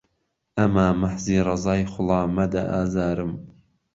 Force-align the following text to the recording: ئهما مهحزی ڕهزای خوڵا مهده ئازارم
ئهما 0.57 0.87
مهحزی 1.01 1.37
ڕهزای 1.47 1.81
خوڵا 1.91 2.19
مهده 2.35 2.61
ئازارم 2.73 3.31